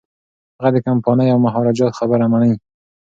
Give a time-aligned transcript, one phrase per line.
[0.57, 2.53] هغه د کمپانۍ او مهاراجا خبره مني.